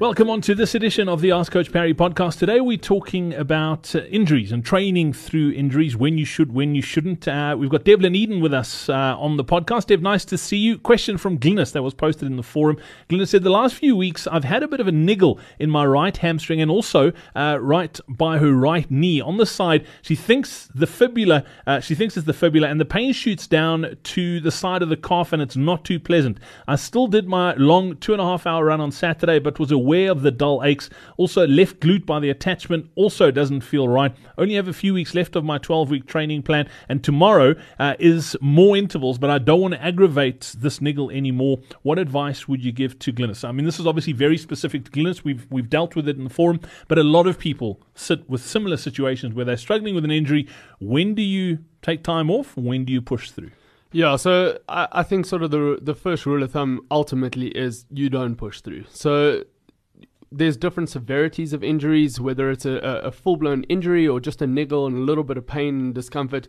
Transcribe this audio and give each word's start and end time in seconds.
Welcome 0.00 0.30
on 0.30 0.40
to 0.42 0.54
this 0.54 0.76
edition 0.76 1.08
of 1.08 1.20
the 1.22 1.32
Ask 1.32 1.50
Coach 1.50 1.72
Parry 1.72 1.92
podcast. 1.92 2.38
Today 2.38 2.60
we're 2.60 2.76
talking 2.76 3.34
about 3.34 3.96
uh, 3.96 4.04
injuries 4.04 4.52
and 4.52 4.64
training 4.64 5.12
through 5.12 5.50
injuries, 5.50 5.96
when 5.96 6.16
you 6.16 6.24
should, 6.24 6.54
when 6.54 6.76
you 6.76 6.82
shouldn't. 6.82 7.26
Uh, 7.26 7.56
we've 7.58 7.68
got 7.68 7.82
Devlin 7.82 8.14
Eyden 8.14 8.40
with 8.40 8.54
us 8.54 8.88
uh, 8.88 8.92
on 9.18 9.36
the 9.36 9.44
podcast. 9.44 9.86
Dev, 9.86 10.00
nice 10.00 10.24
to 10.26 10.38
see 10.38 10.56
you. 10.56 10.78
Question 10.78 11.18
from 11.18 11.36
Glynis 11.36 11.72
that 11.72 11.82
was 11.82 11.94
posted 11.94 12.28
in 12.28 12.36
the 12.36 12.44
forum. 12.44 12.76
Glynis 13.08 13.30
said, 13.30 13.42
The 13.42 13.50
last 13.50 13.74
few 13.74 13.96
weeks 13.96 14.28
I've 14.28 14.44
had 14.44 14.62
a 14.62 14.68
bit 14.68 14.78
of 14.78 14.86
a 14.86 14.92
niggle 14.92 15.40
in 15.58 15.68
my 15.68 15.84
right 15.84 16.16
hamstring 16.16 16.60
and 16.60 16.70
also 16.70 17.10
uh, 17.34 17.58
right 17.60 17.98
by 18.08 18.38
her 18.38 18.52
right 18.52 18.88
knee. 18.88 19.20
On 19.20 19.36
the 19.36 19.46
side, 19.46 19.84
she 20.02 20.14
thinks 20.14 20.70
the 20.76 20.86
fibula, 20.86 21.42
uh, 21.66 21.80
she 21.80 21.96
thinks 21.96 22.16
it's 22.16 22.24
the 22.24 22.32
fibula, 22.32 22.68
and 22.68 22.80
the 22.80 22.84
pain 22.84 23.12
shoots 23.12 23.48
down 23.48 23.96
to 24.04 24.38
the 24.38 24.52
side 24.52 24.80
of 24.82 24.90
the 24.90 24.96
calf 24.96 25.32
and 25.32 25.42
it's 25.42 25.56
not 25.56 25.84
too 25.84 25.98
pleasant. 25.98 26.38
I 26.68 26.76
still 26.76 27.08
did 27.08 27.26
my 27.26 27.54
long 27.54 27.96
two 27.96 28.12
and 28.12 28.22
a 28.22 28.24
half 28.24 28.46
hour 28.46 28.66
run 28.66 28.80
on 28.80 28.92
Saturday, 28.92 29.40
but 29.40 29.58
was 29.58 29.72
a 29.72 29.87
aware 29.88 30.10
of 30.10 30.20
the 30.20 30.30
dull 30.30 30.62
aches. 30.64 30.90
Also, 31.16 31.46
left 31.46 31.80
glute 31.80 32.04
by 32.04 32.20
the 32.20 32.28
attachment 32.28 32.90
also 32.94 33.30
doesn't 33.30 33.62
feel 33.62 33.88
right. 33.88 34.14
Only 34.36 34.54
have 34.54 34.68
a 34.68 34.74
few 34.74 34.92
weeks 34.92 35.14
left 35.14 35.34
of 35.34 35.44
my 35.44 35.56
12 35.56 35.88
week 35.88 36.06
training 36.06 36.42
plan, 36.42 36.68
and 36.90 37.02
tomorrow 37.02 37.54
uh, 37.78 37.94
is 37.98 38.36
more 38.42 38.76
intervals, 38.76 39.16
but 39.16 39.30
I 39.30 39.38
don't 39.38 39.62
want 39.62 39.74
to 39.74 39.82
aggravate 39.82 40.54
this 40.58 40.82
niggle 40.82 41.10
anymore. 41.10 41.60
What 41.82 41.98
advice 41.98 42.46
would 42.46 42.62
you 42.62 42.70
give 42.70 42.98
to 42.98 43.12
Glynis? 43.14 43.48
I 43.48 43.52
mean, 43.52 43.64
this 43.64 43.80
is 43.80 43.86
obviously 43.86 44.12
very 44.12 44.36
specific 44.36 44.84
to 44.84 44.90
Glynis. 44.90 45.24
We've, 45.24 45.46
we've 45.50 45.70
dealt 45.70 45.96
with 45.96 46.06
it 46.06 46.18
in 46.18 46.24
the 46.24 46.30
forum, 46.30 46.60
but 46.86 46.98
a 46.98 47.02
lot 47.02 47.26
of 47.26 47.38
people 47.38 47.80
sit 47.94 48.28
with 48.28 48.42
similar 48.42 48.76
situations 48.76 49.34
where 49.34 49.46
they're 49.46 49.56
struggling 49.56 49.94
with 49.94 50.04
an 50.04 50.10
injury. 50.10 50.46
When 50.80 51.14
do 51.14 51.22
you 51.22 51.60
take 51.80 52.04
time 52.04 52.30
off? 52.30 52.56
When 52.58 52.84
do 52.84 52.92
you 52.92 53.00
push 53.00 53.30
through? 53.30 53.52
Yeah, 53.90 54.16
so 54.16 54.58
I, 54.68 54.88
I 54.92 55.02
think 55.02 55.24
sort 55.24 55.42
of 55.42 55.50
the 55.50 55.78
the 55.80 55.94
first 55.94 56.26
rule 56.26 56.42
of 56.42 56.52
thumb 56.52 56.82
ultimately 56.90 57.48
is 57.48 57.86
you 57.90 58.10
don't 58.10 58.36
push 58.36 58.60
through. 58.60 58.84
So 58.90 59.44
there's 60.30 60.56
different 60.56 60.88
severities 60.88 61.52
of 61.52 61.64
injuries, 61.64 62.20
whether 62.20 62.50
it's 62.50 62.66
a, 62.66 62.76
a 63.04 63.10
full 63.10 63.36
blown 63.36 63.64
injury 63.64 64.06
or 64.06 64.20
just 64.20 64.42
a 64.42 64.46
niggle 64.46 64.86
and 64.86 64.96
a 64.96 65.00
little 65.00 65.24
bit 65.24 65.36
of 65.36 65.46
pain 65.46 65.80
and 65.80 65.94
discomfort. 65.94 66.48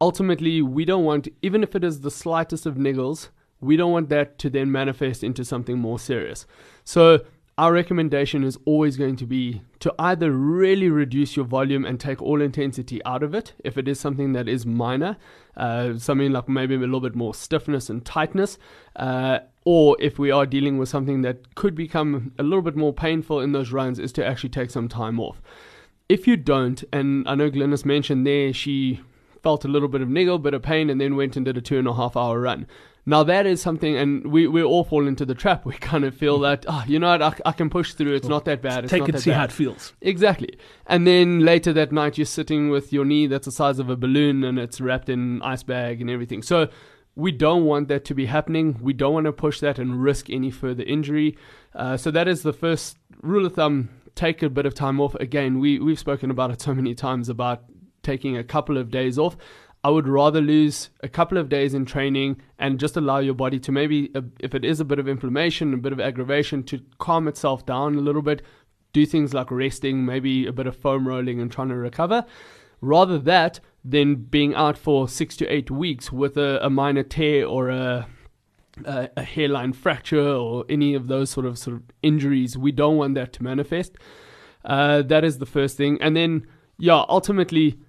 Ultimately, 0.00 0.62
we 0.62 0.84
don't 0.84 1.04
want, 1.04 1.28
even 1.42 1.62
if 1.62 1.76
it 1.76 1.84
is 1.84 2.00
the 2.00 2.10
slightest 2.10 2.66
of 2.66 2.74
niggles, 2.74 3.28
we 3.60 3.76
don't 3.76 3.92
want 3.92 4.08
that 4.08 4.38
to 4.40 4.50
then 4.50 4.72
manifest 4.72 5.22
into 5.22 5.44
something 5.44 5.78
more 5.78 5.98
serious. 5.98 6.46
So, 6.84 7.20
our 7.58 7.72
recommendation 7.72 8.44
is 8.44 8.58
always 8.64 8.96
going 8.96 9.16
to 9.16 9.26
be 9.26 9.60
to 9.80 9.94
either 9.98 10.32
really 10.32 10.88
reduce 10.88 11.36
your 11.36 11.44
volume 11.44 11.84
and 11.84 12.00
take 12.00 12.22
all 12.22 12.40
intensity 12.40 13.04
out 13.04 13.22
of 13.22 13.34
it 13.34 13.52
if 13.62 13.76
it 13.76 13.86
is 13.86 14.00
something 14.00 14.32
that 14.32 14.48
is 14.48 14.64
minor, 14.64 15.18
uh, 15.56 15.98
something 15.98 16.32
like 16.32 16.48
maybe 16.48 16.74
a 16.74 16.78
little 16.78 17.00
bit 17.00 17.14
more 17.14 17.34
stiffness 17.34 17.90
and 17.90 18.06
tightness, 18.06 18.58
uh, 18.96 19.40
or 19.64 19.96
if 20.00 20.18
we 20.18 20.30
are 20.30 20.46
dealing 20.46 20.78
with 20.78 20.88
something 20.88 21.22
that 21.22 21.54
could 21.54 21.74
become 21.74 22.32
a 22.38 22.42
little 22.42 22.62
bit 22.62 22.76
more 22.76 22.92
painful 22.92 23.40
in 23.40 23.52
those 23.52 23.72
runs, 23.72 23.98
is 23.98 24.12
to 24.12 24.26
actually 24.26 24.50
take 24.50 24.70
some 24.70 24.88
time 24.88 25.20
off. 25.20 25.40
If 26.08 26.26
you 26.26 26.36
don't, 26.36 26.82
and 26.92 27.26
I 27.28 27.34
know 27.34 27.50
Glynis 27.50 27.84
mentioned 27.84 28.26
there 28.26 28.52
she 28.52 29.00
felt 29.42 29.64
a 29.64 29.68
little 29.68 29.88
bit 29.88 30.00
of 30.00 30.08
niggle, 30.08 30.38
bit 30.38 30.54
of 30.54 30.62
pain, 30.62 30.90
and 30.90 31.00
then 31.00 31.16
went 31.16 31.36
and 31.36 31.44
did 31.44 31.56
a 31.56 31.60
two 31.60 31.78
and 31.78 31.88
a 31.88 31.94
half 31.94 32.16
hour 32.16 32.40
run. 32.40 32.66
Now 33.04 33.24
that 33.24 33.46
is 33.46 33.60
something, 33.60 33.96
and 33.96 34.30
we, 34.30 34.46
we 34.46 34.62
all 34.62 34.84
fall 34.84 35.08
into 35.08 35.24
the 35.24 35.34
trap. 35.34 35.64
We 35.72 35.74
kind 35.74 36.04
of 36.04 36.14
feel 36.14 36.34
mm-hmm. 36.34 36.42
that, 36.42 36.66
oh, 36.68 36.84
you 36.86 36.98
know 36.98 37.10
what, 37.10 37.22
I, 37.22 37.34
I 37.46 37.52
can 37.52 37.68
push 37.68 37.94
through. 37.94 38.14
It's 38.14 38.28
not 38.28 38.44
that 38.44 38.62
bad. 38.62 38.84
It's 38.84 38.92
Take 38.92 39.08
it, 39.08 39.18
see 39.18 39.30
bad. 39.30 39.36
how 39.36 39.44
it 39.44 39.52
feels. 39.52 39.92
Exactly. 40.00 40.58
And 40.86 41.06
then 41.06 41.40
later 41.40 41.72
that 41.72 41.90
night, 41.90 42.18
you're 42.18 42.24
sitting 42.24 42.70
with 42.70 42.92
your 42.92 43.04
knee 43.04 43.26
that's 43.26 43.46
the 43.46 43.52
size 43.52 43.78
of 43.78 43.90
a 43.90 43.96
balloon 43.96 44.44
and 44.44 44.58
it's 44.58 44.80
wrapped 44.80 45.08
in 45.08 45.42
ice 45.42 45.62
bag 45.62 46.00
and 46.00 46.10
everything. 46.10 46.42
So 46.42 46.68
we 47.14 47.30
don't 47.32 47.64
want 47.64 47.88
that 47.88 48.04
to 48.06 48.14
be 48.14 48.26
happening. 48.26 48.78
We 48.80 48.92
don't 48.92 49.14
want 49.14 49.26
to 49.26 49.32
push 49.32 49.60
that 49.60 49.78
and 49.78 50.02
risk 50.02 50.30
any 50.30 50.50
further 50.50 50.82
injury. 50.82 51.36
Uh, 51.74 51.96
so 51.96 52.10
that 52.10 52.28
is 52.28 52.42
the 52.42 52.52
first 52.52 52.96
rule 53.20 53.46
of 53.46 53.54
thumb. 53.54 53.90
Take 54.14 54.42
a 54.42 54.50
bit 54.50 54.66
of 54.66 54.74
time 54.74 55.00
off. 55.00 55.14
Again, 55.16 55.58
we 55.58 55.78
we've 55.78 55.98
spoken 55.98 56.30
about 56.30 56.50
it 56.50 56.60
so 56.60 56.74
many 56.74 56.94
times 56.94 57.28
about 57.28 57.64
taking 58.02 58.36
a 58.36 58.44
couple 58.44 58.76
of 58.76 58.90
days 58.90 59.18
off. 59.18 59.36
I 59.84 59.90
would 59.90 60.06
rather 60.06 60.40
lose 60.40 60.90
a 61.00 61.08
couple 61.08 61.38
of 61.38 61.48
days 61.48 61.74
in 61.74 61.84
training 61.84 62.40
and 62.58 62.78
just 62.78 62.96
allow 62.96 63.18
your 63.18 63.34
body 63.34 63.58
to 63.60 63.72
maybe, 63.72 64.10
uh, 64.14 64.22
if 64.38 64.54
it 64.54 64.64
is 64.64 64.78
a 64.78 64.84
bit 64.84 65.00
of 65.00 65.08
inflammation, 65.08 65.74
a 65.74 65.78
bit 65.78 65.92
of 65.92 65.98
aggravation, 65.98 66.62
to 66.64 66.80
calm 66.98 67.26
itself 67.26 67.66
down 67.66 67.96
a 67.96 68.00
little 68.00 68.22
bit. 68.22 68.42
Do 68.92 69.04
things 69.06 69.34
like 69.34 69.50
resting, 69.50 70.04
maybe 70.04 70.46
a 70.46 70.52
bit 70.52 70.66
of 70.66 70.76
foam 70.76 71.08
rolling 71.08 71.40
and 71.40 71.50
trying 71.50 71.70
to 71.70 71.76
recover. 71.76 72.24
Rather 72.80 73.18
that 73.18 73.58
than 73.84 74.14
being 74.14 74.54
out 74.54 74.78
for 74.78 75.08
six 75.08 75.36
to 75.36 75.46
eight 75.46 75.70
weeks 75.70 76.12
with 76.12 76.36
a, 76.36 76.64
a 76.64 76.70
minor 76.70 77.02
tear 77.02 77.46
or 77.46 77.68
a, 77.68 78.06
a, 78.84 79.08
a 79.16 79.22
hairline 79.22 79.72
fracture 79.72 80.28
or 80.34 80.64
any 80.68 80.94
of 80.94 81.08
those 81.08 81.30
sort 81.30 81.46
of 81.46 81.58
sort 81.58 81.76
of 81.76 81.82
injuries. 82.02 82.56
We 82.56 82.72
don't 82.72 82.96
want 82.96 83.14
that 83.16 83.32
to 83.34 83.42
manifest. 83.42 83.96
Uh, 84.64 85.02
that 85.02 85.24
is 85.24 85.38
the 85.38 85.46
first 85.46 85.76
thing, 85.76 85.98
and 86.00 86.16
then 86.16 86.46
yeah, 86.78 87.04
ultimately 87.08 87.80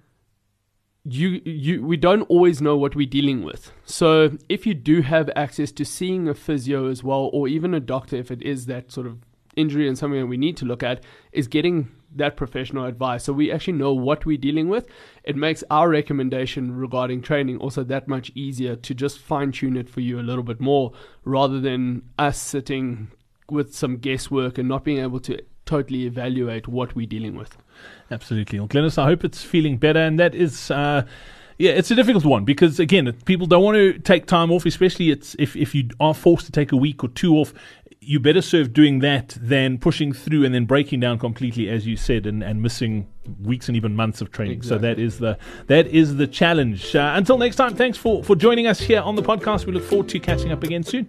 you 1.04 1.40
you 1.44 1.84
we 1.84 1.96
don't 1.96 2.22
always 2.22 2.60
know 2.60 2.76
what 2.76 2.96
we're 2.96 3.06
dealing 3.06 3.42
with. 3.42 3.70
So 3.84 4.36
if 4.48 4.66
you 4.66 4.74
do 4.74 5.02
have 5.02 5.30
access 5.36 5.70
to 5.72 5.84
seeing 5.84 6.28
a 6.28 6.34
physio 6.34 6.88
as 6.88 7.04
well, 7.04 7.30
or 7.32 7.46
even 7.46 7.74
a 7.74 7.80
doctor, 7.80 8.16
if 8.16 8.30
it 8.30 8.42
is 8.42 8.66
that 8.66 8.90
sort 8.90 9.06
of 9.06 9.18
injury 9.54 9.86
and 9.86 9.96
something 9.96 10.18
that 10.18 10.26
we 10.26 10.36
need 10.36 10.56
to 10.56 10.64
look 10.64 10.82
at, 10.82 11.04
is 11.32 11.46
getting 11.46 11.90
that 12.16 12.36
professional 12.36 12.84
advice. 12.84 13.24
So 13.24 13.32
we 13.32 13.50
actually 13.50 13.74
know 13.74 13.92
what 13.92 14.26
we're 14.26 14.38
dealing 14.38 14.68
with. 14.68 14.86
It 15.22 15.36
makes 15.36 15.64
our 15.70 15.88
recommendation 15.88 16.76
regarding 16.76 17.22
training 17.22 17.58
also 17.58 17.84
that 17.84 18.08
much 18.08 18.30
easier 18.34 18.76
to 18.76 18.94
just 18.94 19.18
fine 19.18 19.52
tune 19.52 19.76
it 19.76 19.88
for 19.88 20.00
you 20.00 20.18
a 20.18 20.22
little 20.22 20.44
bit 20.44 20.60
more 20.60 20.92
rather 21.24 21.60
than 21.60 22.02
us 22.18 22.38
sitting 22.38 23.08
with 23.50 23.74
some 23.74 23.98
guesswork 23.98 24.58
and 24.58 24.68
not 24.68 24.84
being 24.84 24.98
able 24.98 25.20
to 25.20 25.40
totally 25.66 26.04
evaluate 26.04 26.68
what 26.68 26.94
we're 26.94 27.06
dealing 27.06 27.34
with. 27.34 27.56
Absolutely. 28.10 28.58
Well, 28.58 28.68
Glynis, 28.68 28.98
I 28.98 29.06
hope 29.06 29.24
it's 29.24 29.42
feeling 29.42 29.76
better. 29.76 30.00
And 30.00 30.18
that 30.18 30.34
is. 30.34 30.70
Uh, 30.70 31.06
yeah, 31.56 31.70
it's 31.70 31.90
a 31.90 31.94
difficult 31.94 32.24
one 32.24 32.44
because 32.44 32.80
again, 32.80 33.12
people 33.26 33.46
don't 33.46 33.62
want 33.62 33.76
to 33.76 33.98
take 34.00 34.26
time 34.26 34.50
off, 34.50 34.66
especially 34.66 35.10
it's 35.10 35.36
if, 35.38 35.54
if 35.54 35.72
you 35.72 35.88
are 36.00 36.12
forced 36.12 36.46
to 36.46 36.52
take 36.52 36.72
a 36.72 36.76
week 36.76 37.04
or 37.04 37.08
two 37.08 37.36
off 37.36 37.54
you 38.06 38.20
better 38.20 38.42
serve 38.42 38.72
doing 38.72 39.00
that 39.00 39.36
than 39.40 39.78
pushing 39.78 40.12
through 40.12 40.44
and 40.44 40.54
then 40.54 40.64
breaking 40.64 41.00
down 41.00 41.18
completely, 41.18 41.68
as 41.68 41.86
you 41.86 41.96
said, 41.96 42.26
and, 42.26 42.42
and 42.42 42.62
missing 42.62 43.06
weeks 43.42 43.68
and 43.68 43.76
even 43.76 43.96
months 43.96 44.20
of 44.20 44.30
training. 44.30 44.56
Exactly. 44.56 44.76
So 44.76 44.82
that 44.82 44.98
is 44.98 45.18
the 45.18 45.38
that 45.66 45.86
is 45.86 46.16
the 46.16 46.26
challenge. 46.26 46.94
Uh, 46.94 47.12
until 47.16 47.38
next 47.38 47.56
time, 47.56 47.74
thanks 47.74 47.98
for 47.98 48.22
for 48.22 48.36
joining 48.36 48.66
us 48.66 48.80
here 48.80 49.00
on 49.00 49.16
the 49.16 49.22
podcast. 49.22 49.66
We 49.66 49.72
look 49.72 49.84
forward 49.84 50.08
to 50.10 50.18
catching 50.18 50.52
up 50.52 50.62
again 50.62 50.82
soon. 50.82 51.08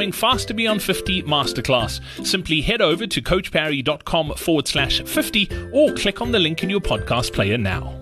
upcoming 0.00 0.12
Faster 0.12 0.54
Beyond 0.54 0.82
50 0.82 1.24
masterclass. 1.24 2.00
Simply 2.26 2.62
head 2.62 2.80
over 2.80 3.06
to 3.06 3.20
coachparry.com 3.20 4.34
forward 4.36 4.66
slash 4.66 5.02
50 5.02 5.70
or 5.72 5.92
click 5.92 6.22
on 6.22 6.32
the 6.32 6.38
link 6.38 6.62
in 6.62 6.70
your 6.70 6.80
podcast 6.80 7.34
player 7.34 7.58
now. 7.58 7.94